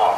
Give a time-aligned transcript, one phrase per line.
[0.00, 0.14] And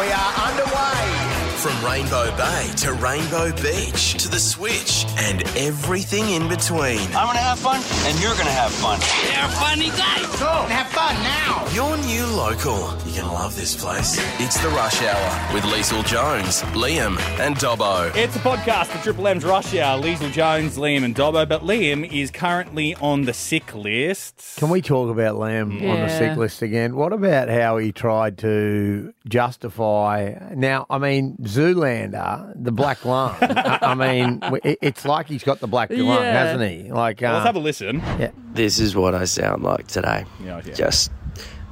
[0.00, 1.23] we are underway.
[1.64, 7.00] From Rainbow Bay to Rainbow Beach to the Switch and everything in between.
[7.16, 9.00] I'm gonna have fun, and you're gonna have fun.
[9.00, 10.24] They're funny day.
[10.36, 10.48] Cool.
[10.48, 11.66] Have fun now.
[11.72, 12.78] Your new local.
[13.06, 14.18] You're going to love this place.
[14.40, 18.14] It's the Rush Hour with Leisel Jones, Liam, and Dobbo.
[18.16, 20.02] It's a podcast for Triple M's Rush Hour.
[20.02, 21.48] Leisel Jones, Liam, and Dobbo.
[21.48, 24.56] But Liam is currently on the sick list.
[24.56, 26.96] Can we talk about Lamb on the sick list again?
[26.96, 30.34] What about how he tried to justify?
[30.54, 33.34] Now, I mean, Zoolander, the black lung.
[33.40, 36.44] I I mean, it- it's like he's got the black lung, Yeah.
[36.44, 36.90] hasn't he?
[36.90, 37.96] Like, uh, Let's have a listen.
[38.18, 38.30] Yeah.
[38.52, 40.24] This is what I sound like today.
[40.44, 40.74] Yeah, yeah.
[40.74, 41.10] Just,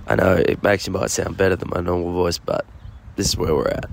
[0.06, 2.64] I know it makes you might sound better than my normal voice, but
[3.16, 3.86] this is where we're at.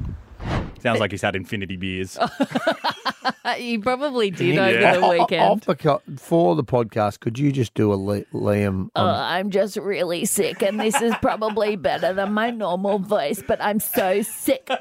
[0.82, 2.18] Sounds like he's had infinity beers.
[3.58, 4.94] he probably did Yeah.
[4.96, 5.42] over the weekend.
[5.44, 8.90] off the co- for the podcast, could you just do a Li- Liam?
[8.96, 13.44] Uh, on- I'm just really sick, and this is probably better than my normal voice,
[13.46, 14.70] but I'm so sick.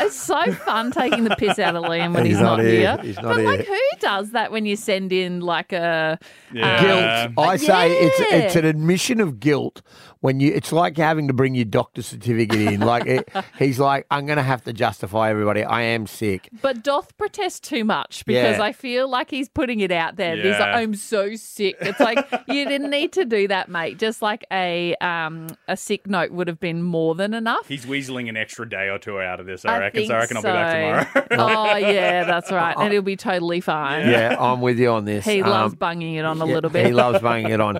[0.00, 2.70] it's so fun taking the piss out of Liam when he's, He's not here.
[2.70, 2.98] here.
[3.02, 3.74] He's not but like, here.
[3.74, 6.18] who does that when you send in like a
[6.52, 6.82] Yeah.
[6.82, 7.32] guilt.
[7.48, 9.82] I say it's it's an admission of guilt
[10.26, 10.52] when you.
[10.52, 12.80] It's like having to bring your doctor's certificate in.
[12.80, 15.62] Like it, he's like, I'm going to have to justify everybody.
[15.64, 16.48] I am sick.
[16.60, 18.62] But doth protest too much because Yeah.
[18.64, 20.36] I feel like he's putting it out there.
[20.36, 21.76] He's like, I'm so sick.
[21.80, 23.98] It's like you didn't need to do that, mate.
[23.98, 27.68] Just like a um a sick note would have been more than enough.
[27.68, 29.98] He's weaseling an extra day or two out of this, I, I reckon.
[30.00, 31.26] think So I reckon I'll be back tomorrow.
[31.72, 34.08] oh yeah, that's right, and he'll be totally fine.
[34.08, 35.24] Yeah, I'm with you on this.
[35.24, 36.86] He loves Um, bunging it on a yeah, little bit.
[36.86, 37.78] He loves bunging it on.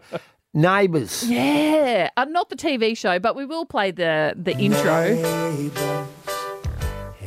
[0.56, 1.22] Neighbours.
[1.28, 6.15] Yeah, uh, not the TV show, but we will play the the intro.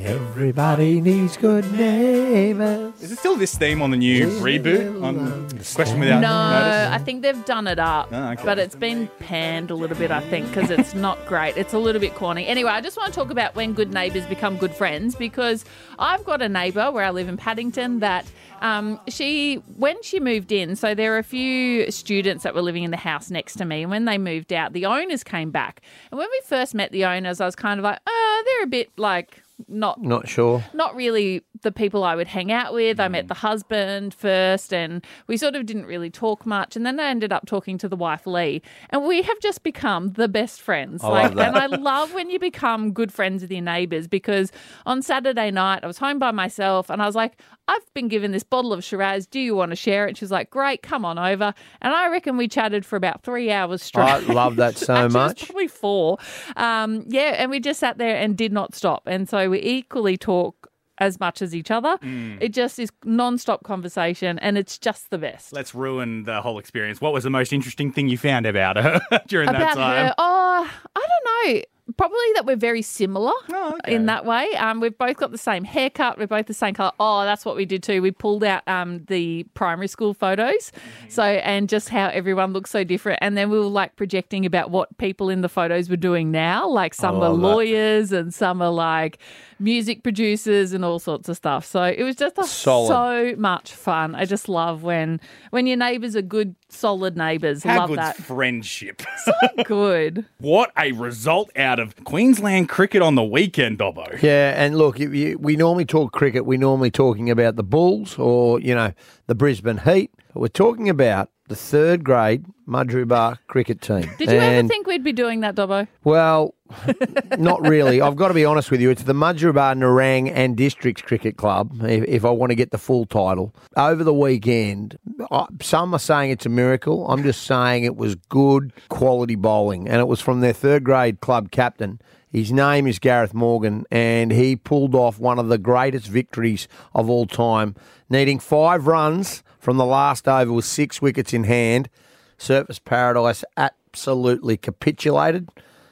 [0.02, 2.94] Everybody needs good neighbours.
[3.02, 5.04] Is it still this theme on the new reboot?
[5.04, 6.90] On Question Without No, Notice?
[6.94, 8.42] I think they've done it up, Oh, okay.
[8.46, 11.58] but it's been panned a little bit, I think, because it's not great.
[11.58, 12.48] It's a little bit corny.
[12.48, 15.66] Anyway, I just want to talk about when good neighbours become good friends because
[16.00, 18.26] I've got a neighbour where I live in Paddington that
[18.62, 22.84] um, she, when she moved in, so there are a few students that were living
[22.84, 25.82] in the house next to me, and when they moved out, the owners came back.
[26.10, 28.68] And when we first met the owners, I was kind of like, oh, they're a
[28.68, 30.64] bit like not Not sure.
[30.74, 33.00] not really the people I would hang out with.
[33.00, 33.28] I met mm.
[33.30, 36.76] the husband first, and we sort of didn't really talk much.
[36.76, 40.14] And then I ended up talking to the wife Lee, and we have just become
[40.14, 41.04] the best friends.
[41.04, 41.48] I that.
[41.48, 44.52] and I love when you become good friends with your neighbours because
[44.86, 48.32] on Saturday night I was home by myself, and I was like, I've been given
[48.32, 49.28] this bottle of Shiraz.
[49.28, 50.18] Do you want to share it?
[50.18, 51.54] She's like, Great, come on over.
[51.82, 54.06] And I reckon we chatted for about three hours straight.
[54.06, 55.46] I love that so Actually, it was much.
[55.46, 56.18] probably four.
[56.58, 59.04] Um, yeah, and we just sat there and did not stop.
[59.06, 61.98] And so we equally talk as much as each other.
[62.00, 62.40] Mm.
[62.42, 65.54] It just is non-stop conversation, and it's just the best.
[65.54, 67.00] Let's ruin the whole experience.
[67.00, 70.06] What was the most interesting thing you found about her during that About time?
[70.08, 71.00] her, oh, I
[71.46, 71.62] don't know.
[71.98, 73.96] Probably that we're very similar Oh, okay.
[73.96, 74.48] in that way.
[74.58, 76.18] Um, we've both got the same haircut.
[76.18, 76.92] We're both the same color.
[77.00, 78.02] Oh, that's what we did too.
[78.02, 81.10] We pulled out um, the primary school photos, Mm-hmm.
[81.10, 83.20] so and just how everyone looks so different.
[83.22, 86.68] And then we were like projecting about what people in the photos were doing now.
[86.68, 87.48] Like some are love that.
[87.48, 89.20] lawyers and some are like
[89.60, 91.66] music producers and all sorts of stuff.
[91.66, 94.16] So it was just a, so much fun.
[94.16, 95.20] I just love when
[95.52, 97.64] when your neighbours are good, solid neighbours.
[97.64, 98.16] How love good's that.
[98.18, 99.02] friendship?
[99.26, 99.34] So
[99.66, 100.26] Good.
[100.40, 104.22] what a result out of Queensland cricket on the weekend, Dobbo.
[104.22, 106.46] Yeah, and look, if you, we normally talk cricket.
[106.46, 108.94] We're normally talking about the Bulls or you know
[109.28, 110.12] the Brisbane Heat.
[110.34, 114.10] But we're talking about the third grade Mudgeeraba cricket team.
[114.18, 115.88] Did you ever think we'd be doing that, Dobbo?
[116.04, 116.54] Well,
[117.38, 118.02] not really.
[118.02, 118.90] I've got to be honest with you.
[118.90, 122.78] It's the Mudgeeraba Nerang and Districts Cricket Club, if, if I want to get the
[122.78, 123.54] full title.
[123.76, 124.98] Over the weekend,
[125.32, 127.10] I- some are saying it's a miracle.
[127.10, 131.22] I'm just saying it was good quality bowling, and it was from their third grade
[131.22, 132.00] club captain.
[132.32, 137.10] His name is Gareth Morgan, and he pulled off one of the greatest victories of
[137.10, 137.76] all time,
[138.10, 141.90] needing five runs from the last over with six wickets in hand.
[142.38, 145.50] Surfers Paradise absolutely capitulated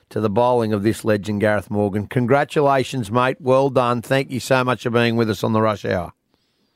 [0.09, 2.07] to the bowling of this legend, Gareth Morgan.
[2.07, 3.38] Congratulations, mate.
[3.39, 4.01] Well done.
[4.01, 6.13] Thank you so much for being with us on the Rush Hour.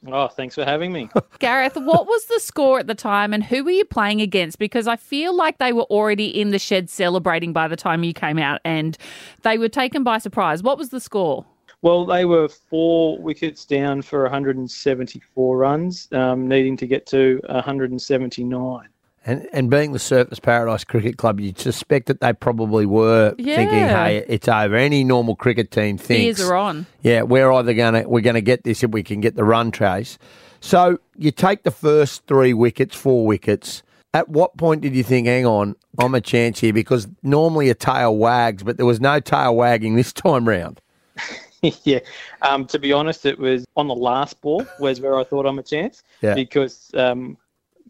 [0.07, 1.10] Oh, thanks for having me.
[1.39, 4.57] Gareth, what was the score at the time and who were you playing against?
[4.57, 8.13] Because I feel like they were already in the shed celebrating by the time you
[8.13, 8.98] came out and
[9.44, 10.63] they were taken by surprise.
[10.63, 11.45] What was the score?
[11.81, 18.88] well, they were four wickets down for 174 runs, um, needing to get to 179.
[19.24, 23.68] And, and being the Surfers Paradise Cricket Club, you'd suspect that they probably were thinking,
[23.70, 26.88] "Hey, it's over." Any normal cricket team thinks, Ears are on.
[27.04, 30.18] Yeah, we're either gonna we're gonna get this if we can get the run chase.
[30.60, 33.84] So you take the first three wickets, four wickets.
[34.14, 36.74] At what point did you think, hang on, I'm a chance here?
[36.74, 40.82] Because normally a tail wags, but there was no tail wagging this time round.
[41.62, 42.00] yeah.
[42.42, 45.60] Um, to be honest, it was on the last ball was where I thought I'm
[45.60, 46.34] a chance Yeah.
[46.34, 47.38] because um,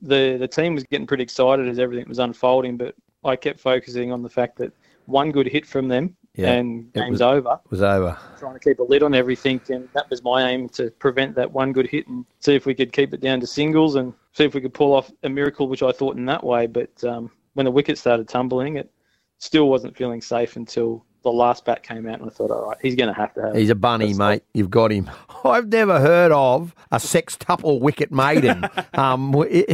[0.01, 4.12] the the team was getting pretty excited as everything was unfolding, but I kept focusing
[4.12, 4.71] on the fact that
[5.06, 7.59] one good hit from them Yeah, and it game's was- over.
[7.65, 8.18] It was over.
[8.39, 11.51] Trying to keep a lid on everything, and that was my aim to prevent that
[11.51, 14.45] one good hit and see if we could keep it down to singles and see
[14.45, 16.65] if we could pull off a miracle, which I thought in that way.
[16.68, 18.89] But um, when the wicket started tumbling, it
[19.38, 22.77] still wasn't feeling safe until the last bat came out, and I thought, all right,
[22.81, 23.56] he's going to have to have.
[23.56, 24.44] He's a bunny, mate.
[24.53, 25.09] You've got him.
[25.45, 28.68] I've never heard of a sextuple wicket maiden.
[28.94, 29.33] um,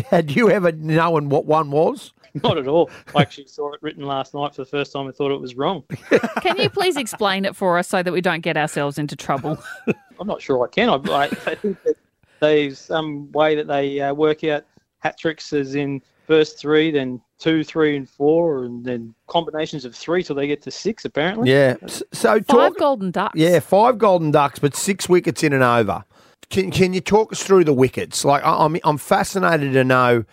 [0.10, 2.14] had you ever known what one was?
[2.44, 2.90] Not at all.
[3.16, 5.08] I actually saw it written last night for the first time.
[5.08, 5.84] I thought it was wrong.
[6.42, 9.58] Can you please explain it for us so that we don't get ourselves into trouble?
[10.20, 10.90] I'm not sure I can.
[10.90, 11.78] I, I, I think
[12.40, 14.66] there's some way that they uh, work out
[15.00, 19.96] hat tricks as in first three, then two, three, and four, and then combinations of
[19.96, 21.50] three till they get to six, apparently.
[21.52, 21.76] Yeah.
[22.14, 22.78] So Five talk.
[22.78, 23.34] golden ducks.
[23.40, 26.04] Yeah, five golden ducks, but six wickets in and over.
[26.50, 28.24] Can, can you talk us through the wickets?
[28.24, 30.24] Like I, I'm, I'm fascinated to know.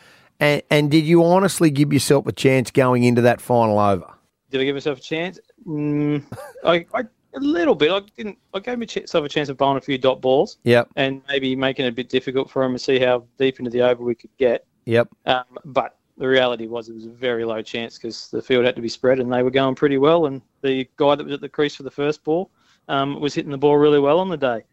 [0.41, 4.07] And, and did you honestly give yourself a chance going into that final over?
[4.51, 5.39] Did I give myself a chance?
[5.67, 6.25] Mm,
[6.65, 7.91] I, I, a little bit.
[7.91, 8.39] I didn't.
[8.53, 10.89] I gave myself a chance of bowling a few dot balls Yep.
[10.97, 13.83] and maybe making it a bit difficult for him to see how deep into the
[13.83, 14.65] over we could get.
[14.87, 15.09] Yep.
[15.27, 18.77] Um, but the reality was it was a very low chance because the field had
[18.77, 20.27] to be spread and they were going pretty well.
[20.27, 22.51] And the guy that was at the crease for the first ball
[22.89, 24.65] um, was hitting the ball really well on the day.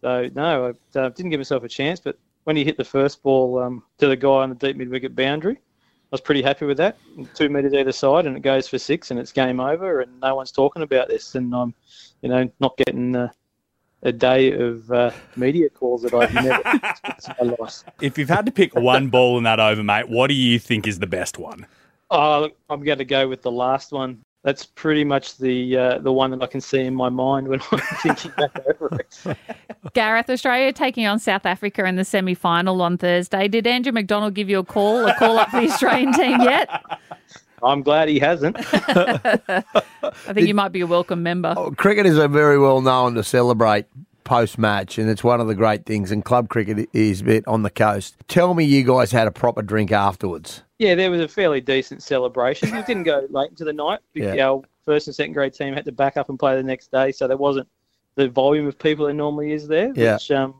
[0.00, 2.00] So no, I uh, didn't give myself a chance.
[2.00, 4.88] But when he hit the first ball um, to the guy on the deep mid
[4.88, 6.96] wicket boundary, I was pretty happy with that.
[7.34, 10.36] Two metres either side, and it goes for six, and it's game over, and no
[10.36, 11.34] one's talking about this.
[11.34, 11.74] And I'm,
[12.22, 13.28] you know, not getting uh,
[14.02, 17.84] a day of uh, media calls that I've never experienced in my life.
[18.00, 20.86] If you've had to pick one ball in that over, mate, what do you think
[20.86, 21.66] is the best one?
[22.10, 24.20] Oh, I'm going to go with the last one.
[24.44, 27.60] That's pretty much the uh, the one that I can see in my mind when
[27.72, 29.36] I'm thinking back over it.
[29.94, 33.48] Gareth, Australia taking on South Africa in the semi final on Thursday.
[33.48, 36.70] Did Andrew McDonald give you a call, a call up for the Australian team yet?
[37.62, 38.56] I'm glad he hasn't.
[38.72, 39.62] I
[40.32, 41.54] think you might be a welcome member.
[41.56, 43.86] Oh, cricketers are very well known to celebrate
[44.24, 46.10] post match, and it's one of the great things.
[46.10, 48.16] And club cricket is a bit on the coast.
[48.28, 50.62] Tell me, you guys had a proper drink afterwards.
[50.78, 52.74] Yeah, there was a fairly decent celebration.
[52.74, 54.00] It didn't go late into the night.
[54.12, 54.48] because Yeah.
[54.50, 57.10] Our first and second grade team had to back up and play the next day,
[57.12, 57.68] so there wasn't
[58.14, 60.14] the volume of people that normally is there, Yeah.
[60.14, 60.54] which um,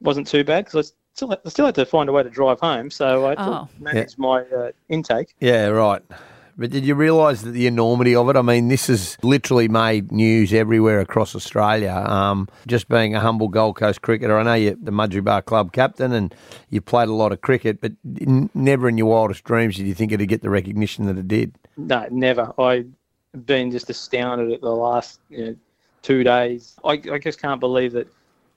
[0.00, 2.30] wasn't too bad because I still had, I still had to find a way to
[2.30, 3.68] drive home, so I had to Oh.
[3.78, 5.34] manage my uh, intake.
[5.40, 6.02] Yeah, right.
[6.60, 8.36] But did you realise that the enormity of it?
[8.36, 12.04] I mean, this has literally made news everywhere across Australia.
[12.06, 16.12] Um, just being a humble Gold Coast cricketer, I know you're the Mudgeeraba Club captain
[16.12, 16.34] and
[16.68, 19.94] you've played a lot of cricket, but n- never in your wildest dreams did you
[19.94, 21.54] think it'd get the recognition that it did.
[21.78, 22.52] No, never.
[22.58, 22.90] I've
[23.46, 25.56] been just astounded at the last you know,
[26.02, 26.76] two days.
[26.84, 28.06] I, I just can't believe that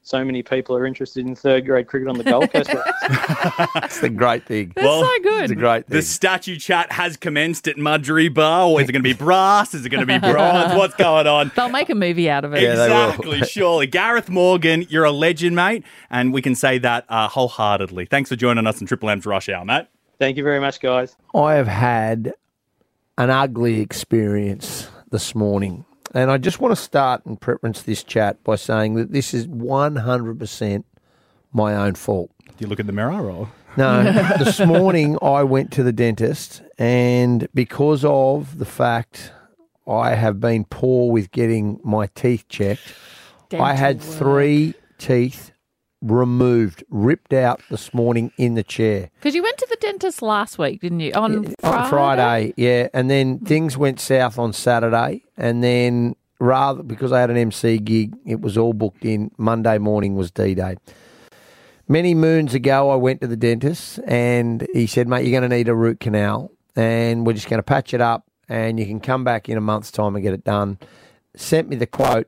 [0.05, 2.69] so many people are interested in third grade cricket on the Gold Coast.
[3.73, 4.73] That's the great thing.
[4.75, 5.43] That's so good.
[5.43, 5.95] It's a great thing.
[5.95, 8.67] The statue chat has commenced at Mudgeeraba.
[8.67, 9.73] Or is it going to be brass?
[9.73, 10.73] Is it going to be bronze?
[10.77, 11.53] What's going on?
[11.55, 12.61] They'll make a movie out of it.
[12.61, 13.87] Yeah, exactly, surely.
[13.87, 18.05] Gareth Morgan, you're a legend, mate, and we can say that uh, wholeheartedly.
[18.05, 19.87] Thanks for joining us in Triple M's Rush Hour, mate.
[20.19, 21.15] Thank you very much, guys.
[21.33, 22.33] I have had
[23.17, 25.85] an ugly experience this morning.
[26.13, 29.47] And I just want to start and preference this chat by saying that this is
[29.47, 30.83] 100%
[31.51, 32.29] my own fault.
[32.45, 33.51] Do you look in the mirror or?
[33.75, 34.03] No,
[34.37, 39.31] this morning I went to the dentist, and because of the fact
[39.87, 42.93] I have been poor with getting my teeth checked,
[43.51, 44.17] I had work.
[44.17, 45.52] three teeth
[46.03, 49.09] removed, ripped out this morning in the chair.
[49.19, 51.13] Because you went to the dentist last week, didn't you?
[51.13, 51.77] On Friday.
[51.77, 52.89] On Friday, yeah.
[52.93, 55.23] And then things went south on Saturday.
[55.37, 59.31] And then, rather, because I had an MC gig, it was all booked in.
[59.37, 60.75] Monday morning was D Day.
[61.87, 65.55] Many moons ago, I went to the dentist and he said, mate, you're going to
[65.55, 68.99] need a root canal and we're just going to patch it up and you can
[68.99, 70.77] come back in a month's time and get it done.
[71.35, 72.27] Sent me the quote.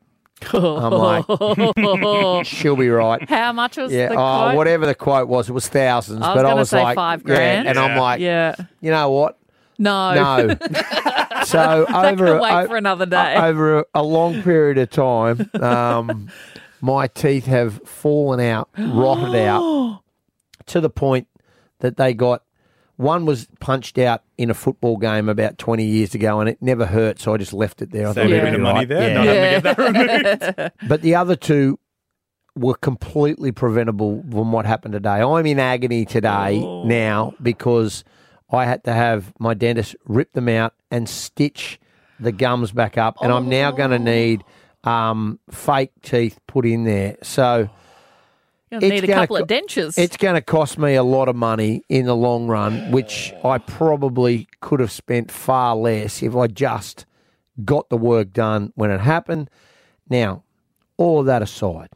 [0.54, 0.92] I'm
[1.28, 3.28] like, she'll be right.
[3.30, 4.56] How much was Yeah, the oh, quote?
[4.56, 6.22] whatever the quote was, it was thousands.
[6.22, 7.68] I was but I was say like, five yeah, grand.
[7.70, 8.56] and I'm like, Yeah.
[8.82, 9.38] you know what?
[9.78, 10.14] No.
[10.14, 10.48] No.
[11.46, 13.36] so That over wait o- for another day.
[13.36, 16.30] over a, a long period of time, um,
[16.82, 20.02] my teeth have fallen out, rotted out,
[20.68, 21.28] to the point
[21.80, 22.44] that they got.
[22.98, 26.86] One was punched out in a football game about 20 years ago, and it never
[26.86, 28.08] hurt, so I just left it there.
[28.08, 28.88] I Save thought a bit of money right.
[28.90, 29.10] there.
[29.10, 29.60] Yeah.
[29.60, 30.72] Not having to get that removed.
[30.90, 31.80] But the other two
[32.56, 35.22] were completely preventable from what happened today.
[35.22, 36.86] I'm in agony today Oh.
[36.86, 38.06] now because
[38.50, 41.80] I had to have my dentist rip them out and stitch
[42.20, 44.42] the gums back up, and I'm now going to need
[44.86, 47.18] um, fake teeth put in there.
[47.24, 47.70] So
[48.72, 49.98] You'll need a gonna couple of dentures.
[49.98, 53.58] It's going to cost me a lot of money in the long run, which I
[53.60, 57.06] probably could have spent far less if I just
[57.64, 59.50] got the work done when it happened.
[60.10, 60.44] Now,
[60.98, 61.90] all of that aside,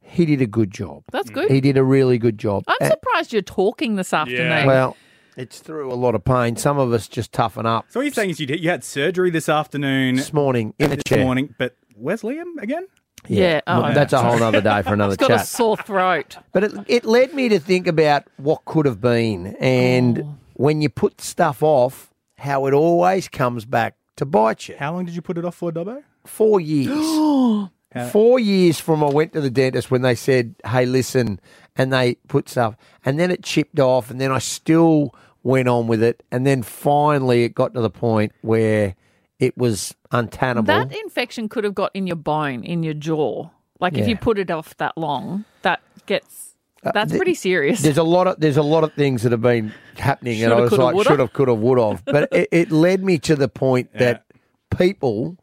[0.00, 1.04] he did a good job.
[1.12, 1.50] That's good.
[1.50, 2.64] He did a really good job.
[2.66, 4.66] I'm And- surprised you're talking this afternoon.
[4.66, 4.96] well,
[5.36, 6.56] it's through a lot of pain.
[6.56, 7.86] Some of us just toughen up.
[7.88, 10.90] So what you're saying is you, did, you had surgery this afternoon, This morning in
[10.92, 11.24] a this chair.
[11.24, 12.86] morning, but where's Liam again?
[13.28, 13.60] Yeah.
[13.66, 15.46] Oh, Well, that's a whole other day for another He's got a chat.
[15.46, 16.36] sore throat.
[16.52, 19.56] But it, it led me to think about what could have been.
[19.60, 20.34] And Oh.
[20.54, 24.76] when you put stuff off, how it always comes back to bite you.
[24.78, 26.02] How long did you put it off for, Dobbo?
[26.26, 26.88] Four years.
[28.12, 31.40] Four years from I went to the dentist when they said, hey, listen,
[31.74, 32.76] and they put stuff.
[33.04, 35.12] And then it chipped off, and then I still
[35.42, 36.22] went on with it.
[36.30, 38.94] And then finally it got to the point where
[39.40, 40.66] it was untenable.
[40.66, 43.48] That infection could have got in your bone, in your jaw.
[43.80, 44.06] Like if Yeah.
[44.08, 47.82] you put it off that long, that gets that's Uh, th- pretty serious.
[47.82, 50.56] There's a lot of there's a lot of things that have been happening, and I
[50.56, 51.08] Shoulda, was coulda, like, woulda.
[51.10, 52.04] should have, could have, would have.
[52.14, 54.24] But it, it led me to the point that
[54.76, 55.36] people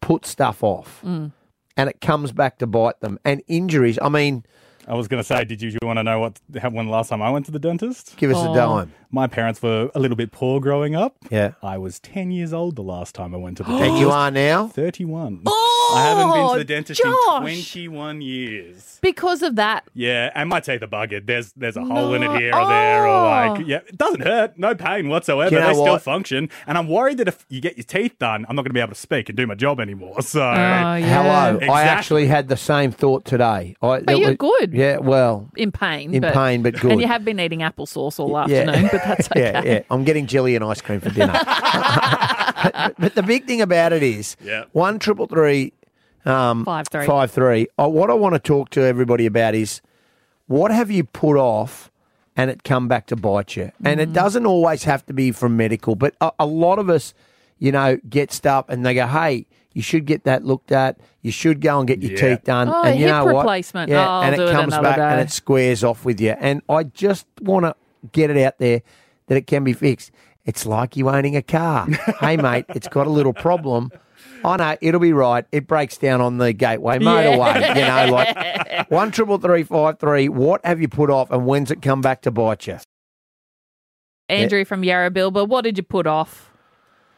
[0.00, 1.32] put stuff off, Mm.
[1.76, 3.18] and it comes back to bite them.
[3.24, 3.98] And injuries.
[4.00, 4.44] I mean,
[4.86, 6.92] I was going to say, did you, you want to know what happened when the
[6.92, 8.14] last time I went to the dentist?
[8.16, 8.52] give us Oh.
[8.52, 8.92] a dime.
[9.10, 11.16] My parents were a little bit poor growing up.
[11.30, 14.00] Yeah, I was 10 years old the last time I went to the and dentist.
[14.00, 14.68] you are now.
[14.68, 15.42] 31.
[15.46, 17.36] Oh, I haven't been to the dentist Josh.
[17.38, 18.98] in 21 years.
[19.02, 19.84] because of that.
[19.94, 21.26] Yeah, and my teeth are buggered.
[21.26, 23.52] There's there's a hole in it here or there, or Oh.
[23.54, 25.54] like yeah, it doesn't hurt, no pain whatsoever.
[25.54, 26.02] You know they still what?
[26.02, 28.74] function, and I'm worried that if you get your teeth done, I'm not going to
[28.74, 30.20] be able to speak and do my job anymore.
[30.22, 30.98] So Oh, yeah.
[30.98, 31.58] Hello.
[31.72, 33.76] I actually had the same thought today.
[33.80, 34.72] I, But you're good.
[34.74, 36.12] Yeah, well, In pain.
[36.14, 36.92] In but, pain, but good.
[36.96, 38.60] And you have been eating applesauce all yeah.
[38.60, 39.40] afternoon, but that's okay.
[39.52, 39.80] yeah, yeah.
[39.90, 41.32] I'm getting jelly and ice cream for dinner.
[42.98, 44.64] but the big thing about it is Yeah.
[44.72, 45.72] one triple three
[46.24, 47.06] um, Five three.
[47.06, 47.68] five three.
[47.78, 49.80] Uh, what I want to talk to everybody about is
[50.48, 51.90] what have you put off
[52.36, 53.70] and it come back to bite you?
[53.84, 54.02] And Mm.
[54.02, 57.14] it doesn't always have to be from medical, but a, a lot of us,
[57.60, 60.98] you know, get stuff and they go, "Hey, you should get that looked at.
[61.22, 62.30] You should go and get your Yeah.
[62.36, 63.42] teeth done." Oh, and you hip know what?
[63.42, 63.90] replacement.
[63.90, 66.20] Yeah, Oh, I'll and do it it comes another back and it squares off with
[66.20, 66.34] you.
[66.40, 67.76] And I just want to
[68.12, 68.82] get it out there
[69.26, 70.10] that it can be fixed.
[70.44, 71.86] It's like you owning a car.
[72.20, 73.90] hey, mate, it's got a little problem.
[74.44, 75.44] I know it'll be right.
[75.50, 77.74] It breaks down on the gateway motorway.
[77.74, 80.28] You know, like one triple three five three.
[80.28, 82.78] What have you put off, and when's it come back to bite you?
[84.28, 86.50] Andrew from Yarrabilba, what did you put off?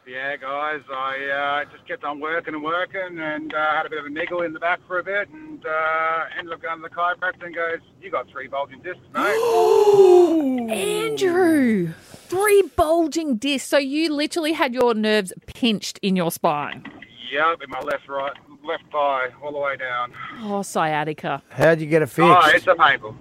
[0.09, 3.99] Yeah, guys, I uh, just kept on working and working and uh, had a bit
[3.99, 6.81] of a niggle in the back for a bit and uh, ended up going to
[6.81, 10.71] the chiropractor and goes, you got three bulging discs, mate.
[10.71, 13.69] Andrew, three bulging discs.
[13.69, 16.85] So you literally had your nerves pinched in your spine.
[17.31, 18.33] yep, in my left right,
[18.67, 20.11] left thigh, all the way down.
[20.39, 21.43] Oh, sciatica.
[21.49, 22.21] How'd you get it fixed?
[22.27, 23.15] Oh, it's a painful.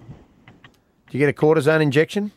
[1.10, 2.32] Did you get a cortisone injection?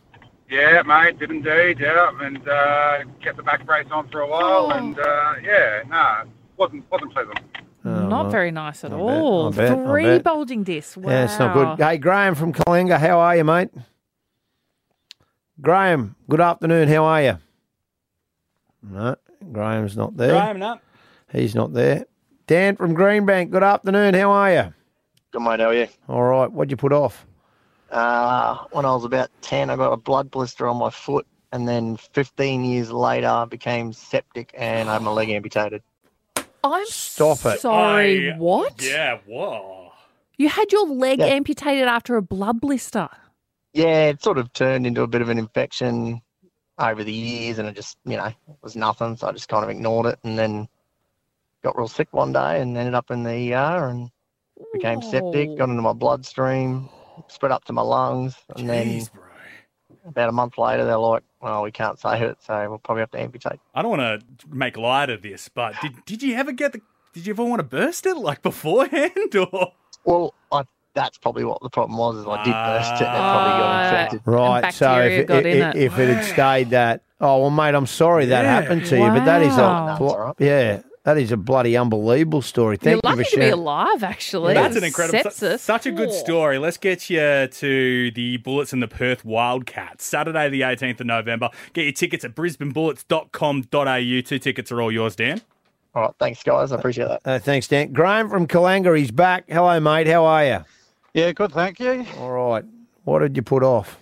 [0.52, 4.68] Yeah, mate, did indeed, yeah, and uh, kept the back brace on for a while
[4.68, 4.72] Oh.
[4.72, 7.40] and uh, yeah, no, wasn't wasn't pleasant.
[7.86, 9.48] not very nice at I bet, all.
[9.48, 10.24] I bet, Three bet.
[10.24, 10.98] bulging discs.
[10.98, 11.10] Wow.
[11.10, 11.84] Yeah, it's not good.
[11.86, 13.70] Hey, Graham from Kalinga, how are you, mate?
[15.62, 16.90] Graham, good afternoon.
[16.90, 17.38] How are you?
[18.84, 19.16] No,
[19.54, 20.32] Graham's not there.
[20.32, 20.80] Graham, no.
[21.32, 22.06] He's not there.
[22.48, 24.16] Dan from Greenbank, good afternoon.
[24.16, 24.74] How are you?
[25.32, 25.88] Good mate, how are you?
[26.10, 26.52] All right.
[26.52, 27.26] What'd you put off?
[27.92, 31.68] Uh, when I was about 10, I got a blood blister on my foot, and
[31.68, 35.84] then 15 years later, I became septic and I had my leg amputated.
[36.64, 37.60] I'm Stop it.
[37.60, 38.32] sorry.
[38.32, 38.82] I- what?
[38.82, 39.92] Yeah, whoa.
[40.38, 41.26] You had your leg Yeah.
[41.26, 43.10] amputated after a blood blister.
[43.74, 46.22] Yeah, it sort of turned into a bit of an infection
[46.80, 48.32] over the years, and it just, you know,
[48.62, 50.68] was nothing, so I just kind of ignored it, and then
[51.64, 54.10] got real sick one day and ended up in the ER and
[54.74, 56.90] became septic, got into my bloodstream,
[57.28, 59.24] spread up to my lungs, and then Jeez, bro.
[60.06, 63.12] about a month later, they're like, well, we can't save it, so we'll probably have
[63.12, 63.60] to amputate.
[63.74, 66.82] I don't want to make light of this, but did did you ever get the?
[67.14, 69.74] Did you ever want to burst it like beforehand or?
[70.06, 70.64] Well, I,
[70.94, 72.18] that's probably what the problem was.
[72.18, 73.60] Is I did burst it and it probably Ah.
[73.60, 74.22] got infected.
[74.26, 74.74] Right.
[74.74, 75.76] So if, got i- in i- it.
[75.76, 78.62] if it had stayed that, oh well, mate, I'm sorry that Yeah.
[78.62, 80.36] happened to you, but that is a That's blo- all right.
[80.40, 82.78] yeah, that is a bloody unbelievable story.
[82.78, 84.54] Thank You're Thank you lucky for to be alive, actually.
[84.54, 86.60] That's an incredible, su- such a good story.
[86.60, 90.06] Let's get you to the Bullets and the Perth Wildcats.
[90.06, 91.50] Saturday, the 18th of November.
[91.74, 94.22] Get your tickets at brisbanebullets.com.au.
[94.22, 95.42] Two tickets are all yours, Dan.
[95.94, 96.72] All right, thanks guys.
[96.72, 97.22] I appreciate that.
[97.26, 97.92] Uh, thanks, Dan.
[97.92, 99.46] Graham from Kalinga, he's back.
[99.50, 100.08] Hello, mate.
[100.08, 100.66] How are you?
[101.14, 102.06] Yeah, good, thank you.
[102.18, 102.64] All right.
[103.04, 103.98] What did you put off?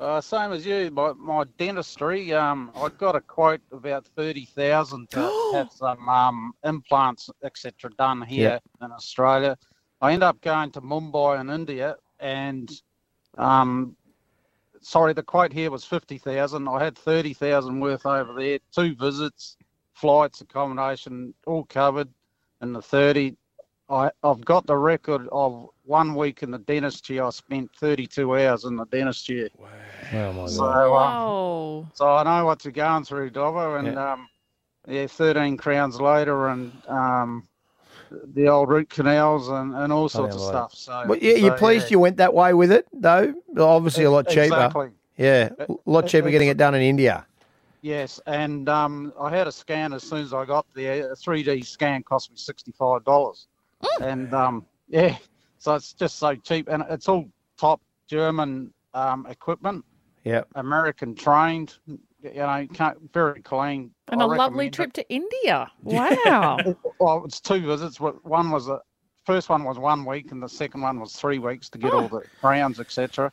[0.00, 2.32] Uh, same as you, my, my dentistry.
[2.32, 8.22] Um, I got a quote about thirty thousand to have some um, implants, etc., done
[8.22, 9.58] here in Australia.
[10.00, 12.70] I end up going to Mumbai in India, and
[13.36, 13.94] um,
[14.80, 16.66] sorry, the quote here was fifty thousand.
[16.66, 19.58] I had thirty thousand worth over there, two visits,
[19.92, 22.08] flights, accommodation, all covered,
[22.62, 23.36] in the thirty.
[23.90, 27.18] I, I've got the record of one week in the dentistry.
[27.18, 29.50] I spent 32 hours in the dentistry.
[29.58, 29.68] Wow.
[30.12, 31.88] Oh my so, Um, wow.
[31.94, 33.80] so I know what you're going through, Dobbo.
[33.80, 34.12] And yeah.
[34.12, 34.28] Um,
[34.88, 37.46] yeah, 13 crowns later, and um,
[38.34, 40.74] the old root canals and, and all sorts of stuff.
[40.74, 41.90] So, but yeah, so, you're pleased yeah.
[41.90, 43.34] you went that way with it, though.
[43.58, 44.42] Obviously, a lot cheaper.
[44.44, 44.90] Exactly.
[45.16, 47.26] Yeah, a lot cheaper getting it done in India.
[47.82, 51.08] Yes, and um, I had a scan as soon as I got there.
[51.08, 53.46] Uh, a 3D scan cost me $65.
[53.82, 54.12] Mm.
[54.12, 55.16] And um, yeah,
[55.58, 59.84] so it's just so cheap, and it's all top German um, equipment.
[60.24, 61.76] Yeah, American trained.
[61.86, 62.66] You know,
[63.14, 63.90] very clean.
[64.08, 64.94] And I a lovely trip it.
[64.94, 65.70] to India.
[65.82, 66.58] Wow.
[67.00, 67.98] well, it's two visits.
[67.98, 68.80] One was a
[69.24, 72.02] first one was one week, and the second one was three weeks to get oh.
[72.02, 73.32] all the grounds, etc.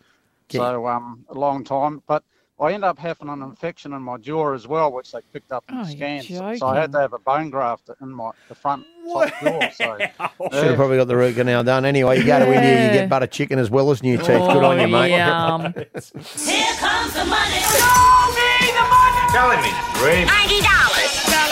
[0.52, 0.60] Yeah.
[0.60, 2.24] So um, a long time, but
[2.60, 5.64] I ended up having an infection in my jaw as well, which they picked up
[5.70, 6.60] in Oh, the you're scans.
[6.60, 8.84] So I had to have a bone graft in my the front
[9.14, 9.70] top jaw.
[9.70, 9.98] So
[10.52, 12.18] Should have probably got the root canal done anyway.
[12.18, 14.28] You go to India, you get butter chicken as well as new teeth.
[14.28, 15.12] Good on you, mate.
[15.16, 15.62] yum.
[15.74, 17.62] Here comes the money.
[19.32, 20.28] Telling me, dream.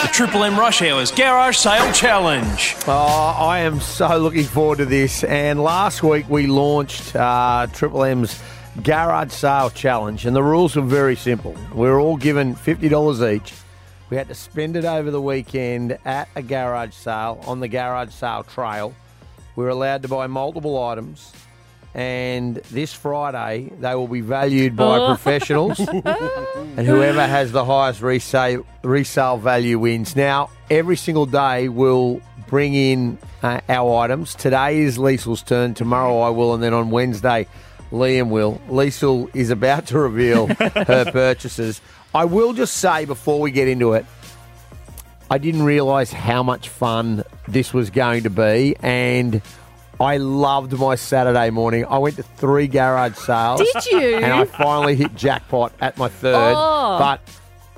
[0.02, 2.74] The Triple M Rush Hours Garage Sale Challenge.
[2.88, 5.22] Oh, I am so looking forward to this.
[5.24, 8.40] And last week we launched uh, Triple M's
[8.82, 11.54] Garage Sale Challenge, and the rules were very simple.
[11.74, 13.52] We were all given $50 each.
[14.10, 18.12] We had to spend it over the weekend at a garage sale on the garage
[18.12, 18.94] sale trail.
[19.56, 21.32] We were allowed to buy multiple items.
[21.94, 25.06] And this Friday, they will be valued by Oh.
[25.08, 25.78] professionals.
[26.04, 30.14] and whoever has the highest resale, resale value wins.
[30.14, 34.34] Now, every single day we'll bring in uh, our items.
[34.34, 35.72] Today is Leisel's turn.
[35.72, 36.52] Tomorrow I will.
[36.54, 37.48] And then on Wednesday,
[37.92, 38.60] Liam will.
[38.68, 41.80] Leisel is about to reveal her purchases.
[42.14, 44.04] I will just say before we get into it,
[45.30, 49.42] I didn't realise how much fun this was going to be, and
[49.98, 51.84] I loved my Saturday morning.
[51.84, 53.60] I went to three garage sales.
[53.60, 54.16] Did you?
[54.18, 56.98] And I finally hit jackpot at my third, Oh.
[56.98, 57.20] but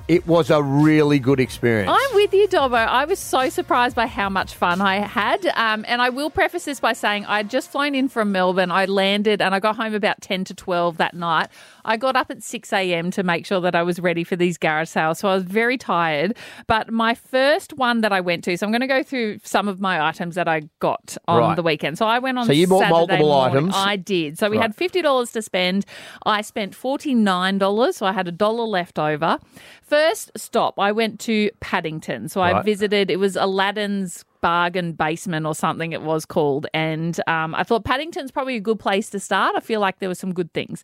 [0.09, 1.91] it was a really good experience.
[1.95, 2.77] I'm with you, Dobbo.
[2.77, 5.45] I was so surprised by how much fun I had.
[5.55, 8.71] Um, and I will preface this by saying I'd just flown in from Melbourne.
[8.71, 11.49] I landed and I got home about 10 to 12 that night.
[11.85, 13.11] I got up at 6 a.m.
[13.13, 15.19] to make sure that I was ready for these garage sales.
[15.19, 16.37] So I was very tired.
[16.67, 19.69] But my first one that I went to, so I'm going to go through some
[19.69, 21.55] of my items that I got on Right.
[21.57, 21.99] the weekend.
[21.99, 23.57] So I went on So you bought Saturday multiple morning.
[23.59, 23.75] items?
[23.77, 24.39] I did.
[24.39, 24.63] So we Right.
[24.63, 25.85] had $50 to spend.
[26.25, 29.39] I spent $49, so I had a dollar left over.
[29.83, 29.98] First
[30.37, 32.29] stop, I went to Paddington.
[32.29, 36.67] So I visited, it was Aladdin's bargain basement or something it was called.
[36.73, 39.55] And um, I thought Paddington's probably a good place to start.
[39.57, 40.83] I feel like there were some good things.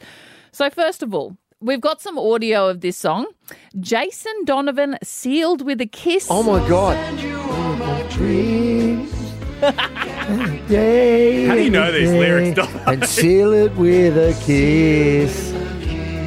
[0.53, 3.27] So, first of all, We've got some audio of this song.
[3.81, 6.27] Jason Donovan, Sealed with a Kiss.
[6.29, 6.94] Oh my God.
[9.64, 12.68] How do you know these lyrics, Dom?
[12.87, 15.53] and seal it with a kiss.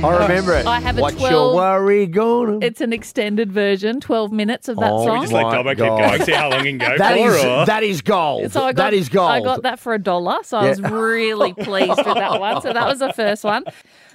[0.03, 0.65] I remember it.
[0.67, 2.59] I have a What's 12 your worry gonna?
[2.61, 5.21] It's an extended version, 12 minutes of that Oh, song.
[5.21, 5.97] Just let My Dobbo keep God.
[5.99, 7.29] going, see how long he can go That for.
[7.35, 8.51] is or- that is gold.
[8.51, 9.31] So I got, that is gold.
[9.31, 10.89] I got that for a dollar, so I was Yeah.
[10.91, 12.61] really pleased with that one.
[12.61, 13.63] So that was the first one.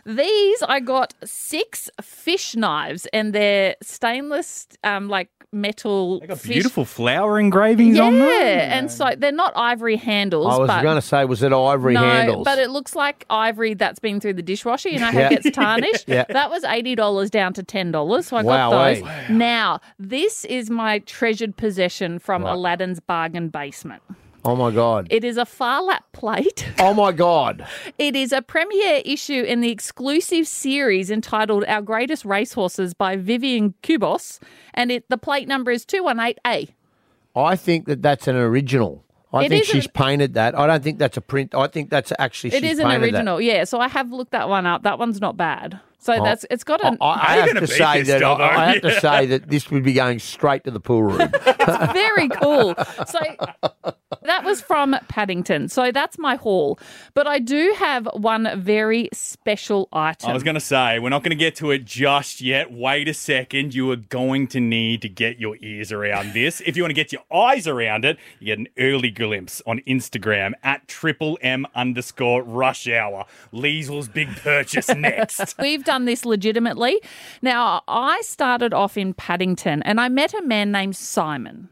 [0.06, 6.20] These I got six fish knives, and they're stainless, um, like metal.
[6.20, 8.28] They got fish- beautiful flower engravings Yeah, on them.
[8.28, 10.46] Yeah, and so they're not ivory handles.
[10.52, 12.44] I was going to say, was it ivory no, handles?
[12.44, 14.88] but it looks like ivory that's been through the dishwasher.
[14.88, 15.30] You know how Yeah.
[15.32, 16.04] it gets tarnished?
[16.12, 16.24] Yeah.
[16.28, 18.24] That was $80 down to $10.
[18.24, 19.02] So I Wow, got those.
[19.02, 19.26] eh?
[19.32, 22.52] Now, this is my treasured possession from Right.
[22.54, 24.02] Aladdin's bargain basement.
[24.44, 25.06] Oh my god.
[25.10, 26.66] It is a Phar Lap plate.
[26.78, 27.66] oh my god.
[27.98, 33.74] It is a premiere issue in the exclusive series entitled Our Greatest Racehorses by Vivian
[33.82, 34.40] Kubos,
[34.74, 36.70] and it the plate number is 218A.
[37.36, 39.04] I think that that's an original.
[39.32, 40.58] I It think she's painted that.
[40.58, 41.54] I don't think that's a print.
[41.54, 43.16] I think that's actually It is an painted that.
[43.18, 43.64] original, yeah.
[43.64, 44.82] So I have looked that one up.
[44.82, 45.80] That one's not bad.
[46.02, 48.56] So Oh, that's it's got an I, I How have gonna say this, that I,
[48.56, 51.20] I have to say that this would be going straight to the pool room.
[51.46, 52.74] it's very cool.
[53.06, 53.20] So
[54.24, 55.68] That was from Paddington.
[55.68, 56.78] So that's my haul.
[57.14, 60.30] But I do have one very special item.
[60.30, 62.72] I was going to say, we're not going to get to it just yet.
[62.72, 63.74] Wait a second.
[63.74, 66.60] You are going to need to get your ears around this.
[66.64, 69.80] If you want to get your eyes around it, you get an early glimpse on
[69.88, 73.24] Instagram at triple M underscore rush hour.
[73.52, 75.56] Leisel's big purchase next.
[75.58, 77.00] We've done this legitimately.
[77.40, 81.68] Now, I started off in Paddington and I met a man named Simon.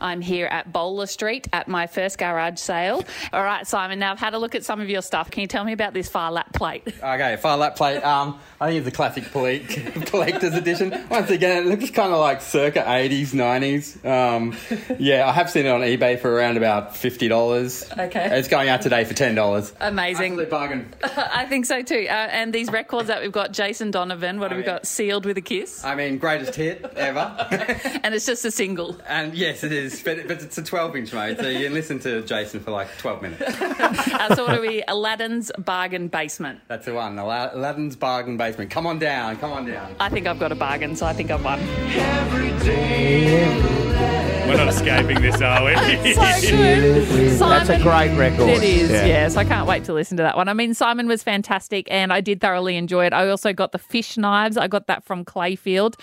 [0.00, 3.04] I'm here at Bowler Street at my first garage sale.
[3.32, 5.30] All right, Simon, now I've had a look at some of your stuff.
[5.30, 6.82] Can you tell me about this Phar Lap plate?
[7.02, 8.00] Okay, Phar Lap plate.
[8.02, 9.24] Um, I think it's a classic
[10.06, 10.92] collector's edition.
[11.10, 14.04] Once again, it looks kind of like circa 80s, 90s.
[14.04, 14.56] Um,
[14.98, 17.98] yeah, I have seen it on eBay for around about $50.
[18.06, 18.38] Okay.
[18.38, 19.72] It's going out today for $10.
[19.80, 20.32] Amazing.
[20.32, 20.92] Absolute bargain.
[21.04, 22.06] I think so too.
[22.08, 24.86] Uh, and these records that we've got Jason Donovan, what have we got?
[24.86, 25.84] Sealed with a kiss.
[25.84, 27.34] I mean, greatest hit ever.
[28.02, 28.96] and it's just a single.
[29.06, 31.98] And yes, it is, but, but it's a 12 inch, mate, so you can listen
[32.00, 33.42] to Jason for like 12 minutes.
[34.12, 34.84] Uh, so, what are we?
[34.86, 36.60] Aladdin's Bargain Basement.
[36.68, 38.70] That's the one, Aladdin's Bargain Basement.
[38.70, 39.96] Come on down, come on down.
[39.98, 41.58] I think I've got a bargain, so I think I've won.
[44.52, 45.74] We're not escaping this, are we?
[46.12, 47.38] so good.
[47.38, 48.48] That's a great record.
[48.50, 49.06] It is, Yeah.
[49.06, 49.36] yes.
[49.36, 50.48] I can't wait to listen to that one.
[50.48, 53.14] I mean, Simon was fantastic and I did thoroughly enjoy it.
[53.14, 54.58] I also got the fish knives.
[54.58, 55.98] I got that from Clayfield.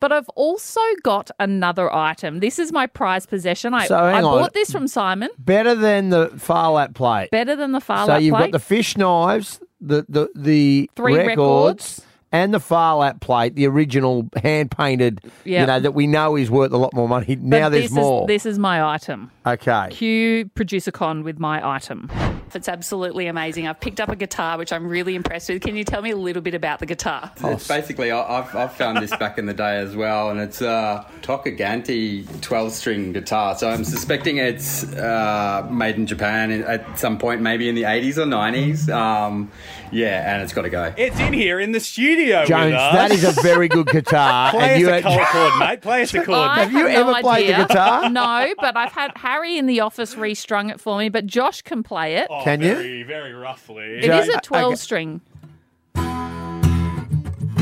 [0.00, 2.40] But I've also got another item.
[2.40, 3.72] This is my prized possession.
[3.72, 4.40] I, So, I hang on.
[4.40, 5.30] bought this from Simon.
[5.38, 7.30] Better than the Phar Lap plate.
[7.30, 8.46] Better than the far so you've plate.
[8.46, 12.02] got the fish knives, the the the Three records, records.
[12.32, 15.20] And the Phar Lap plate, the original hand painted.
[15.44, 17.36] You know that we know is worth a lot more money.
[17.40, 18.22] now there's this more.
[18.22, 19.30] Is, this is my item.
[19.46, 19.88] okay.
[19.90, 22.10] Cue producer Con with my item.
[22.54, 23.66] It's absolutely amazing.
[23.66, 25.62] I've picked up a guitar, which I'm really impressed with.
[25.62, 27.32] Can you tell me a little bit about the guitar?
[27.42, 30.60] It's basically, I- I've, I've found this back in the day as well, and it's
[30.60, 33.56] a Tokaganti 12 string guitar.
[33.56, 38.18] So I'm suspecting it's uh, made in Japan at some point, maybe in the 80s
[38.18, 38.88] or 90s.
[38.94, 39.50] Um,
[39.92, 40.92] yeah, and it's got to go.
[40.96, 42.94] It's in here in the studio Jones, with us.
[42.94, 44.50] that is a very good guitar.
[44.50, 45.80] Play and us you a colour chord, mate.
[45.82, 46.38] Play us a chord.
[46.38, 48.08] I Have you no ever played the guitar?
[48.10, 51.82] No, but I've had Harry in the office restrung it for me, but Josh can
[51.82, 52.26] play it.
[52.30, 52.74] Oh, Can you?
[52.74, 53.84] very, Very roughly.
[53.98, 54.76] It is a 12 okay.
[54.76, 55.20] string.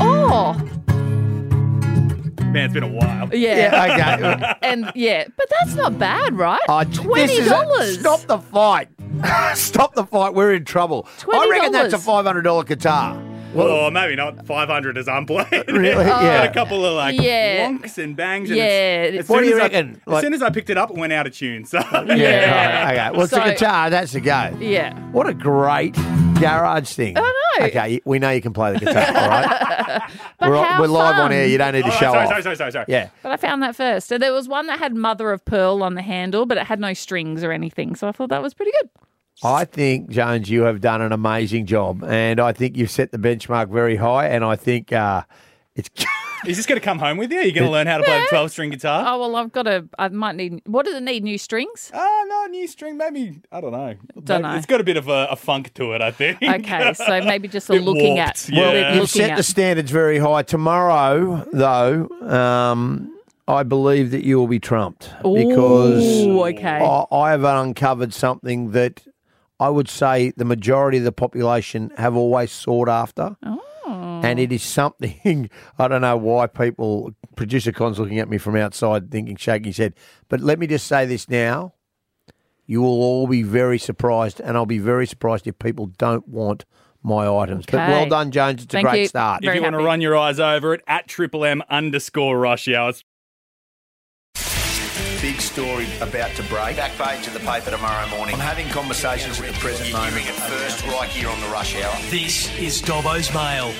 [0.03, 0.53] Oh,
[2.51, 3.29] Man, it's been a while.
[3.33, 3.71] yeah.
[3.95, 4.53] Yeah, okay.
[4.61, 6.59] And yeah, but that's not bad, right?
[6.87, 7.99] This Twenty is a- dollars.
[7.99, 8.89] Stop the fight.
[9.55, 10.33] Stop the fight.
[10.33, 11.07] We're in trouble.
[11.31, 13.21] I reckon that's a five hundred dollar guitar.
[13.53, 15.47] Well, maybe not 500 as unplayed.
[15.67, 16.05] Really?
[16.05, 16.43] Got Yeah.
[16.43, 17.67] a couple of like Yeah.
[17.69, 18.49] wonks and bangs.
[18.49, 19.03] And Yeah.
[19.03, 20.01] it's- as What soon do you as I- reckon?
[20.07, 21.65] as soon as I picked it up, it went out of tune.
[21.65, 22.83] So Yeah.
[22.85, 23.11] right, okay.
[23.11, 23.89] Well, it's So- a guitar.
[23.89, 24.51] That's a go.
[24.59, 24.93] Yeah.
[25.11, 25.95] What a great
[26.39, 27.17] garage thing.
[27.17, 27.65] I know.
[27.65, 30.01] Okay, we know you can play the guitar, all right?
[30.39, 31.33] But we're, how we're live on fun.
[31.33, 31.45] air.
[31.45, 32.29] You don't need to Oh, show sorry, off.
[32.29, 32.85] sorry, sorry, sorry, sorry.
[32.87, 33.09] Yeah.
[33.21, 34.07] But I found that first.
[34.07, 36.79] So there was one that had mother of pearl on the handle, but it had
[36.79, 37.93] no strings or anything.
[37.95, 38.89] So I thought that was pretty good.
[39.43, 42.03] I think, Jones, you have done an amazing job.
[42.03, 44.27] And I think you've set the benchmark very high.
[44.27, 45.23] And I think uh,
[45.75, 45.89] it's.
[46.43, 47.37] Is this going to come home with you?
[47.39, 49.03] Are you going to learn how to play the 12 string guitar?
[49.07, 49.87] Oh well, I've got to.
[49.99, 50.63] I might need.
[50.65, 51.23] What does it need?
[51.23, 51.91] New strings?
[51.93, 53.39] Oh, no, new string, maybe.
[53.51, 53.93] I don't know.
[54.23, 54.55] Don't Maybe- know.
[54.57, 56.39] It's got a bit of a, a funk to it, I think.
[56.43, 58.49] Okay, so maybe just a Bit looking warped, at.
[58.49, 58.59] yeah.
[58.59, 59.37] Well, You've set at.
[59.37, 60.41] the standards very high.
[60.41, 63.15] Tomorrow, though, um,
[63.47, 66.79] I believe that you will be trumped because Ooh, okay.
[66.83, 69.03] I, I have uncovered something that
[69.61, 73.37] I would say the majority of the population have always sought after.
[73.43, 73.61] Oh.
[74.23, 77.13] And it is something I don't know why people.
[77.35, 79.93] Producer Con's looking at me from outside, thinking, shaking his head.
[80.29, 81.73] But let me just say this now:
[82.65, 86.65] you will all be very surprised, and I'll be very surprised if people don't want
[87.03, 87.65] my items.
[87.65, 88.63] But well done, Jones.
[88.63, 89.07] It's Thank a great you.
[89.07, 89.43] start.
[89.43, 92.67] If Very you want to run your eyes over it, at triple M underscore rush
[92.67, 93.03] hours.
[95.21, 96.77] Big story about to break.
[96.77, 98.33] Back page of the paper tomorrow morning.
[98.33, 100.15] I'm having conversations at the present moment.
[100.15, 101.95] Hearing it first right here on the rush hour.
[102.09, 103.71] This is Dobbo's Mail.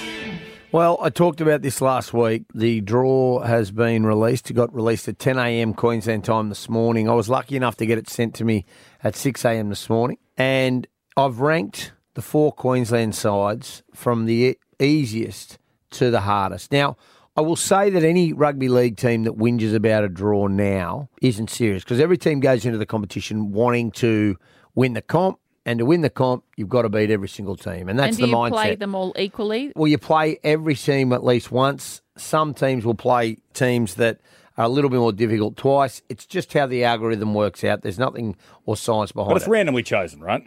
[0.71, 2.43] Well, I talked about this last week.
[2.53, 4.51] The draw has been released.
[4.51, 5.73] It got released at 10 a.m.
[5.73, 7.09] Queensland time this morning.
[7.09, 8.63] I was lucky enough to get it sent to me
[9.03, 9.69] at 6 a.m.
[9.69, 10.19] this morning.
[10.37, 10.85] And
[11.17, 15.57] I've ranked the four Queensland sides from the e- easiest
[15.89, 16.71] to the hardest.
[16.71, 16.97] Now,
[17.35, 21.49] I will say that any rugby league team that whinges about a draw now isn't
[21.49, 24.37] serious because every team goes into the competition wanting to
[24.75, 25.39] win the comp.
[25.63, 27.87] And to win the comp, you've got to beat every single team.
[27.87, 28.51] And that's and do the you mindset.
[28.51, 29.71] play them all equally?
[29.75, 32.01] Well, you play every team at least once.
[32.17, 34.21] Some teams will play teams that
[34.57, 36.01] are a little bit more difficult twice.
[36.09, 37.83] It's just how the algorithm works out.
[37.83, 39.33] There's nothing or science behind it.
[39.35, 39.51] But it's it.
[39.51, 40.45] randomly chosen, right?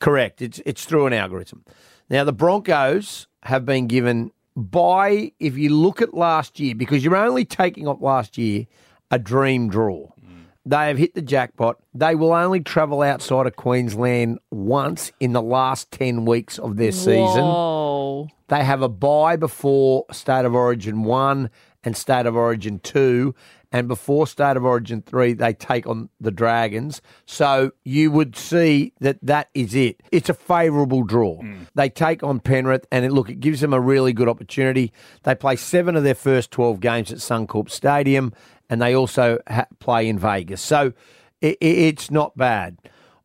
[0.00, 0.40] Correct.
[0.40, 1.64] It's it's through an algorithm.
[2.08, 7.16] Now the Broncos have been given by if you look at last year because you're
[7.16, 8.66] only taking off last year
[9.10, 10.08] a dream draw.
[10.24, 10.44] Mm.
[10.64, 11.78] They have hit the jackpot.
[11.92, 16.92] They will only travel outside of Queensland once in the last 10 weeks of their
[16.92, 17.44] season.
[17.44, 18.28] Whoa.
[18.48, 21.50] They have a bye before State of Origin 1
[21.82, 23.34] and State of Origin 2.
[23.74, 27.02] And before State of Origin 3, they take on the Dragons.
[27.26, 30.00] So you would see that that is it.
[30.12, 31.40] It's a favourable draw.
[31.40, 31.64] Hmm.
[31.74, 34.92] They take on Penrith, and it, look, it gives them a really good opportunity.
[35.24, 38.32] They play seven of their first 12 games at Suncorp Stadium,
[38.70, 40.62] and they also ha- play in Vegas.
[40.62, 40.92] So
[41.40, 42.78] it, it's not bad.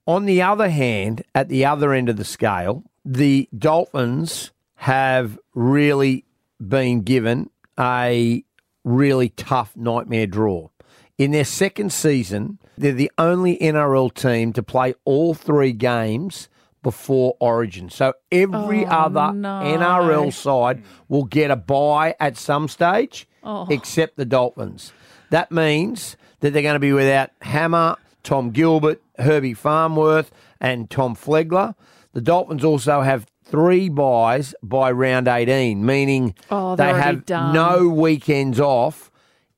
[0.07, 6.25] On the other hand, at the other end of the scale, the Dolphins have really
[6.59, 8.43] been given a
[8.83, 10.69] really tough nightmare draw.
[11.17, 16.47] In their second season, they're the only NRL team to play all three games
[16.81, 17.89] before Origin.
[17.89, 19.59] So every Oh, other no.
[19.61, 23.67] NRL side will get a bye at some stage, Oh.
[23.69, 24.93] except the Dolphins.
[25.29, 31.15] That means that they're going to be without Hammer, Tom Gilbert, Herbie Farnworth, and Tom
[31.17, 31.75] Flegler.
[32.13, 37.53] The Dolphins also have three byes by round 18, meaning Oh, they have done.
[37.53, 39.11] no weekends off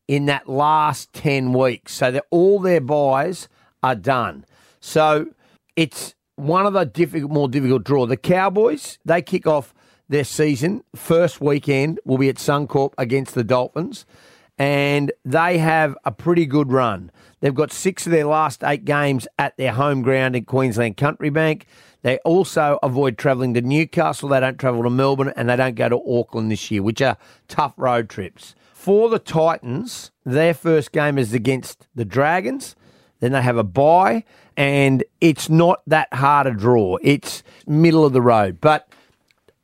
[0.08, 1.94] in that last 10 weeks.
[1.94, 3.48] So that all their byes
[3.84, 4.46] are done.
[4.80, 5.28] So
[5.76, 8.06] it's one of the difficult, more difficult draw.
[8.06, 9.74] The Cowboys, they kick off
[10.10, 10.84] their season.
[10.96, 14.06] First weekend will be at Suncorp against the Dolphins.
[14.58, 17.12] And they have a pretty good run.
[17.40, 21.30] They've got six of their last eight games at their home ground in Queensland Country
[21.32, 21.66] Bank.
[22.02, 24.30] They also avoid travelling to Newcastle.
[24.30, 27.18] They don't travel to Melbourne and they don't go to Auckland this year, which are
[27.48, 28.56] tough road trips.
[28.74, 32.76] For the Titans, their first game is against the Dragons.
[33.20, 34.24] Then they have a bye,
[34.58, 36.98] and it's not that hard a draw.
[37.04, 38.60] It's middle of the road.
[38.60, 38.92] But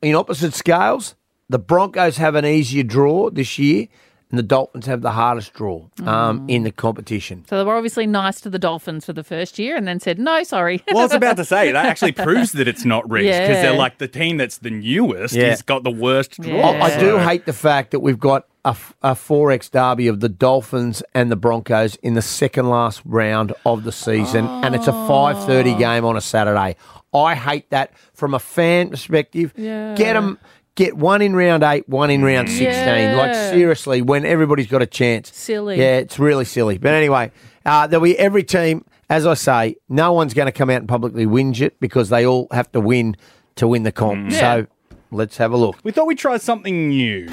[0.04, 1.16] in opposite scales,
[1.50, 3.88] the Broncos have an easier draw this year,
[4.30, 7.46] and the Dolphins have the hardest draw um, in the competition.
[7.50, 10.20] So they were obviously nice to the Dolphins for the first year and then said,
[10.20, 10.84] no, sorry.
[10.92, 13.62] Well, I was about to say that actually proves that it's not rigged because Yeah.
[13.62, 15.46] they're like the team that's the newest Yeah.
[15.50, 16.60] has got the worst draw.
[16.60, 20.08] I, I do So- hate the fact that we've got a, f- a 4X derby
[20.10, 24.76] of the Dolphins and the Broncos in the second last round of the season, and
[24.76, 26.76] it's a 5.30 game on a Saturday.
[27.14, 29.54] I hate that from a fan perspective.
[29.56, 29.96] Yeah.
[29.96, 30.38] Get them.
[30.78, 33.18] Get one in round eight, one in round 16.
[33.18, 35.36] Like, seriously, when everybody's got a chance.
[35.36, 35.80] Silly.
[35.80, 36.78] Yeah, it's really silly.
[36.78, 37.32] But anyway,
[37.66, 40.88] uh, there'll be every team, as I say, no one's going to come out and
[40.88, 43.18] publicly whinge it because they all have to win
[43.56, 44.32] to win the comp.
[44.32, 44.40] Yeah.
[44.40, 44.68] So
[45.10, 45.78] let's have a look.
[45.84, 47.28] We thought we'd try something new.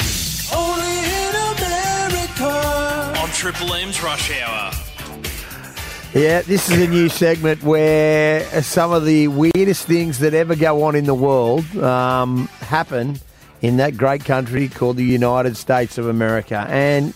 [3.21, 4.73] On Triple M's Rush Hour.
[6.15, 10.85] Yeah, this is a new segment where some of the weirdest things that ever go
[10.85, 13.19] on in the world um, happen
[13.65, 16.67] in that great country called the United States of America.
[16.69, 17.15] And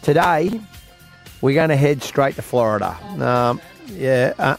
[0.00, 0.58] today,
[1.42, 2.96] we're going to head straight to Florida.
[3.22, 3.60] Um,
[3.92, 4.56] yeah,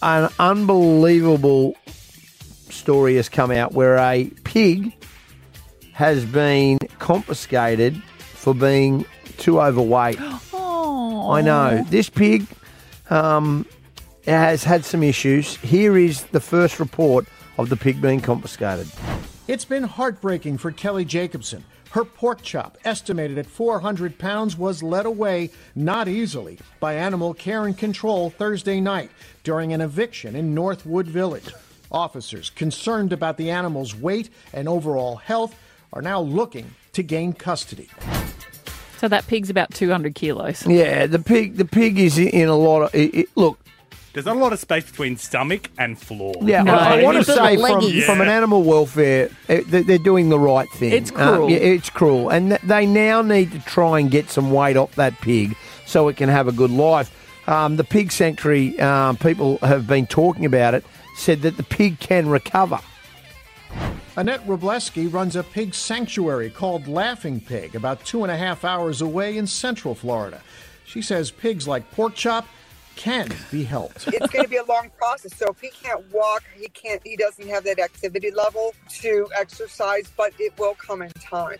[0.00, 1.76] an unbelievable
[2.70, 4.94] story has come out where a pig
[5.92, 9.04] has been confiscated for being
[9.36, 10.16] too overweight.
[10.54, 11.30] Oh.
[11.32, 11.84] I know.
[11.90, 12.46] This pig
[13.10, 13.66] um,
[14.24, 15.56] has had some issues.
[15.58, 17.26] Here is the first report
[17.58, 18.88] of the pig being confiscated.
[19.52, 21.62] It's been heartbreaking for Kelly Jacobson.
[21.90, 27.66] Her pork chop, estimated at 400 pounds, was led away not easily by Animal Care
[27.66, 29.10] and Control Thursday night
[29.44, 31.52] during an eviction in Northwood Village.
[31.90, 35.54] Officers concerned about the animal's weight and overall health
[35.92, 37.90] are now looking to gain custody.
[38.96, 40.66] So that pig's about 200 kilos.
[40.66, 41.58] Yeah, the pig.
[41.58, 42.94] The pig is in a lot of.
[42.94, 43.61] It, it- look,
[44.12, 46.34] There's not a lot of space between stomach and floor.
[46.42, 50.38] yeah, I, I want to say from, from an animal welfare, they- they're doing the
[50.38, 50.92] right thing.
[50.92, 51.50] It's Uh, cruel.
[51.50, 54.94] yeah, it's cruel, and th- they now need to try and get some weight off
[54.96, 57.10] that pig so it can have a good life.
[57.48, 60.84] Um, the pig sanctuary um, people have been talking about it.
[61.16, 62.80] Said that the pig can recover.
[64.16, 69.00] Annette Robleski runs a pig sanctuary called Laughing Pig about two and a half hours
[69.00, 70.42] away in central Florida.
[70.84, 72.46] She says pigs like pork chop
[72.96, 74.06] can be helped.
[74.08, 75.36] it's going to be a long process.
[75.36, 77.00] So if he can't walk, he can't.
[77.04, 81.58] He doesn't have that activity level to exercise, but it will come in time.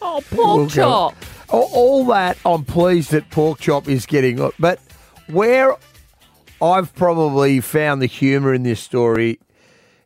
[0.00, 1.16] Oh, pork go- chop.
[1.50, 4.50] All, all that, I'm pleased that pork chop is getting.
[4.58, 4.80] But
[5.28, 5.76] where
[6.60, 9.38] I've probably found the humour in this story,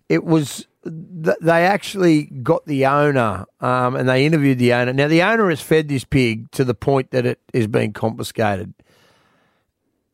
[0.09, 4.93] it was th- they actually got the owner um, and they interviewed the owner.
[4.93, 8.75] Now the owner has fed this pig to the point that it is being confiscated,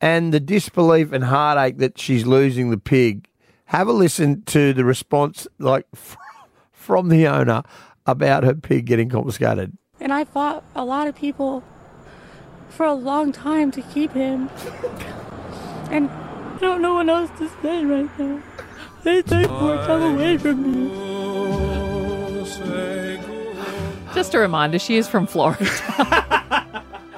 [0.01, 3.27] and the disbelief and heartache that she's losing the pig.
[3.65, 5.85] Have a listen to the response, like
[6.71, 7.63] from the owner
[8.05, 9.77] about her pig getting confiscated.
[9.99, 11.63] And I fought a lot of people
[12.69, 14.49] for a long time to keep him.
[15.91, 18.41] And I don't know what else to say right now.
[19.03, 20.89] They take more time away from me.
[24.15, 25.63] Just a reminder, she is from Florida.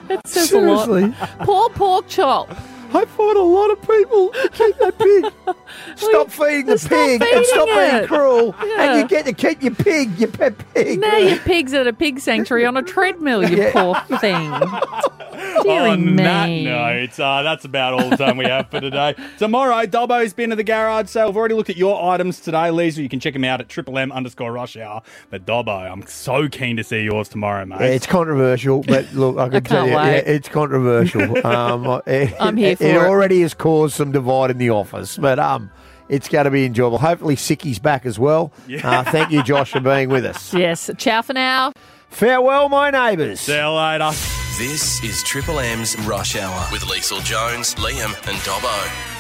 [0.10, 1.04] it says Seriously?
[1.04, 1.40] a lot.
[1.40, 2.50] Poor pork chop.
[2.94, 5.56] I fought a lot of people keep that pig.
[5.96, 8.08] Stop feeding the Stop pig and feeding stop being it.
[8.08, 8.56] cruel.
[8.66, 8.84] Yeah.
[8.84, 11.00] And you get to keep your pig, your pet pig.
[11.00, 13.72] Now your pig's at a pig sanctuary on a treadmill, you Yeah.
[13.72, 14.52] poor thing.
[15.64, 19.16] Deary On that note, uh, that's about all the time we have for today.
[19.38, 21.28] Tomorrow, Dobbo's been to the garage sale.
[21.28, 23.02] We've already looked at your items today, Lisa.
[23.02, 25.02] You can check them out at triple M underscore rush hour.
[25.30, 27.80] But Dobbo, I'm so keen to see yours tomorrow, mate.
[27.82, 31.38] Yeah, it's controversial, but look, I can tell can't you, yeah, it's controversial.
[31.52, 32.98] Um, it, I'm here it, for it it.
[32.98, 35.70] already has caused some divide in the office, but um,
[36.08, 36.98] it's going to be enjoyable.
[36.98, 38.54] Hopefully, Sicky's back as well.
[38.84, 40.54] Uh, thank you, Josh, for being with us.
[40.62, 40.90] Yes.
[40.98, 41.74] Ciao for now.
[42.10, 43.42] Farewell, my neighbours.
[43.42, 44.12] See you later.
[44.58, 49.11] This is Triple M's Rush Hour with Leisel Jones, Liam, and Dobbo.